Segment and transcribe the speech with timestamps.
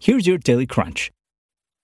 [0.00, 1.10] Here's your Daily Crunch.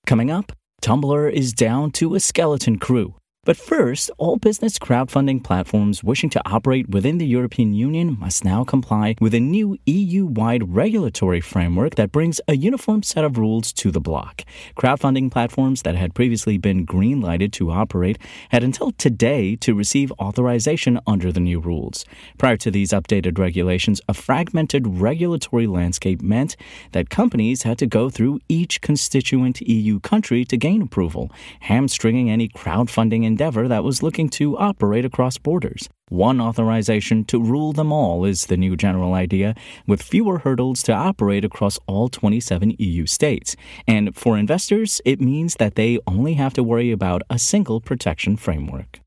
[0.06, 3.16] Coming up, Tumblr is down to a skeleton crew.
[3.44, 8.64] But first, all business crowdfunding platforms wishing to operate within the European Union must now
[8.64, 13.70] comply with a new EU wide regulatory framework that brings a uniform set of rules
[13.74, 14.44] to the bloc.
[14.78, 20.10] Crowdfunding platforms that had previously been green lighted to operate had until today to receive
[20.12, 22.06] authorization under the new rules.
[22.38, 26.56] Prior to these updated regulations, a fragmented regulatory landscape meant
[26.92, 32.48] that companies had to go through each constituent EU country to gain approval, hamstringing any
[32.48, 35.88] crowdfunding endeavor that was looking to operate across borders.
[36.08, 39.56] One authorization to rule them all is the new general idea,
[39.88, 43.56] with fewer hurdles to operate across all 27 EU states.
[43.88, 48.36] And for investors, it means that they only have to worry about a single protection
[48.36, 49.03] framework.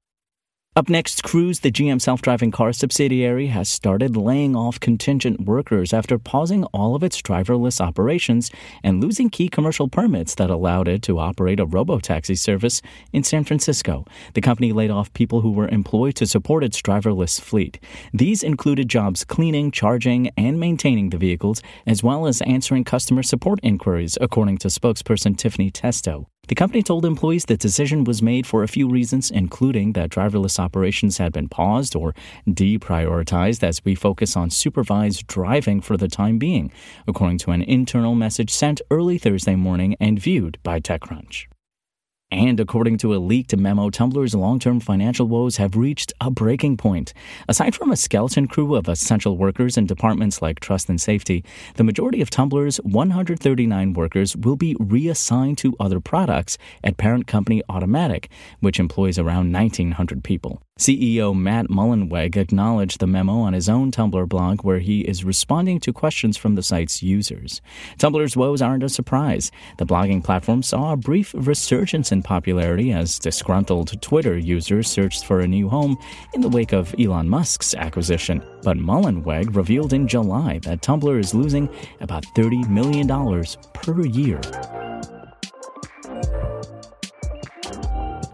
[0.78, 5.92] Up next, Cruise, the GM self driving car subsidiary, has started laying off contingent workers
[5.92, 8.52] after pausing all of its driverless operations
[8.84, 13.44] and losing key commercial permits that allowed it to operate a robotaxi service in San
[13.44, 14.06] Francisco.
[14.36, 17.80] The company laid off people who were employed to support its driverless fleet.
[18.14, 23.60] These included jobs cleaning, charging, and maintaining the vehicles, as well as answering customer support
[23.64, 26.28] inquiries, according to spokesperson Tiffany Testo.
[26.48, 30.60] The company told employees the decision was made for a few reasons, including that driverless
[30.60, 32.16] operations had been paused or
[32.48, 36.72] deprioritized as we focus on supervised driving for the time being,
[37.06, 41.48] according to an internal message sent early Thursday morning and viewed by TechCrunch.
[42.30, 46.76] And according to a leaked memo, Tumblr's long term financial woes have reached a breaking
[46.76, 47.14] point.
[47.48, 51.46] Aside from a skeleton crew of essential workers in departments like trust and safety,
[51.76, 57.64] the majority of Tumblr's 139 workers will be reassigned to other products at parent company
[57.70, 58.26] Automattic,
[58.60, 60.62] which employs around 1,900 people.
[60.78, 65.80] CEO Matt Mullenweg acknowledged the memo on his own Tumblr blog where he is responding
[65.80, 67.62] to questions from the site's users.
[67.98, 69.52] Tumblr's woes aren't a surprise.
[69.78, 75.40] The blogging platform saw a brief resurgence in popularity as disgruntled Twitter users searched for
[75.40, 75.98] a new home
[76.36, 78.44] in the wake of Elon Musk's acquisition.
[78.62, 81.70] But Mullenweg revealed in July that Tumblr is losing
[82.02, 83.08] about $30 million
[83.74, 84.87] per year.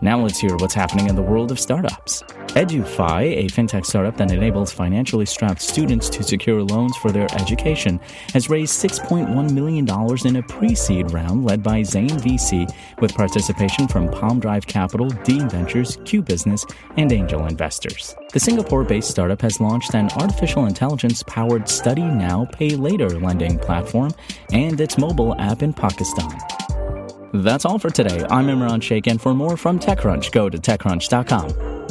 [0.03, 2.23] Now let's hear what's happening in the world of startups.
[2.57, 8.01] EduFi, a fintech startup that enables financially strapped students to secure loans for their education,
[8.33, 9.87] has raised $6.1 million
[10.27, 12.69] in a pre seed round led by Zayn VC
[12.99, 16.65] with participation from Palm Drive Capital, Dean Ventures, Q Business,
[16.97, 18.13] and angel investors.
[18.33, 23.57] The Singapore based startup has launched an artificial intelligence powered Study Now, Pay Later lending
[23.57, 24.11] platform
[24.51, 26.37] and its mobile app in Pakistan.
[27.33, 28.23] That's all for today.
[28.29, 31.87] I'm Imran Sheikh, and for more from TechCrunch, go to TechCrunch.com.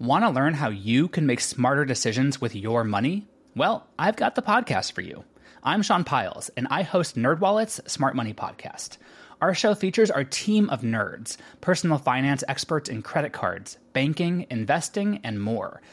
[0.00, 3.28] Want to learn how you can make smarter decisions with your money?
[3.54, 5.22] Well, I've got the podcast for you.
[5.62, 8.98] I'm Sean Pyles, and I host NerdWallet's Smart Money Podcast.
[9.40, 15.20] Our show features our team of nerds, personal finance experts in credit cards, banking, investing,
[15.22, 15.80] and more–